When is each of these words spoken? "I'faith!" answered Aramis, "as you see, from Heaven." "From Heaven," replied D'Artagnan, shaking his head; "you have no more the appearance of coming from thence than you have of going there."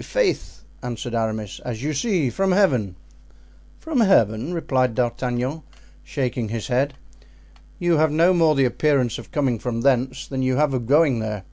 "I'faith!" 0.00 0.62
answered 0.82 1.14
Aramis, 1.14 1.60
"as 1.66 1.82
you 1.82 1.92
see, 1.92 2.30
from 2.30 2.52
Heaven." 2.52 2.96
"From 3.78 4.00
Heaven," 4.00 4.54
replied 4.54 4.94
D'Artagnan, 4.94 5.64
shaking 6.02 6.48
his 6.48 6.68
head; 6.68 6.94
"you 7.78 7.98
have 7.98 8.10
no 8.10 8.32
more 8.32 8.54
the 8.54 8.64
appearance 8.64 9.18
of 9.18 9.30
coming 9.30 9.58
from 9.58 9.82
thence 9.82 10.26
than 10.26 10.40
you 10.40 10.56
have 10.56 10.72
of 10.72 10.86
going 10.86 11.18
there." 11.18 11.44